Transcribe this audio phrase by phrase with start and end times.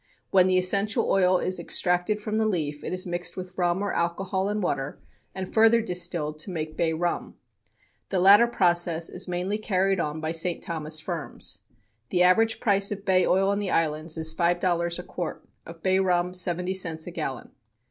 [0.31, 3.93] When the essential oil is extracted from the leaf, it is mixed with rum or
[3.93, 4.99] alcohol and water
[5.35, 7.35] and further distilled to make bay rum.
[8.09, 10.59] The latter process is mainly carried on by St.
[10.63, 11.59] Thomas firms.
[12.09, 15.83] The average price of bay oil in the islands is five dollars a quart; of
[15.83, 17.51] bay rum, seventy cents a gallon.